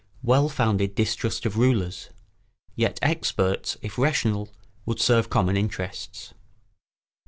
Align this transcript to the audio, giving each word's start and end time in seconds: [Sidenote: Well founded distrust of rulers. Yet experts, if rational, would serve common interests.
[Sidenote: 0.01 0.23
Well 0.23 0.49
founded 0.49 0.95
distrust 0.95 1.45
of 1.45 1.59
rulers. 1.59 2.09
Yet 2.75 2.97
experts, 3.03 3.77
if 3.83 3.99
rational, 3.99 4.49
would 4.83 4.99
serve 4.99 5.29
common 5.29 5.55
interests. 5.55 6.33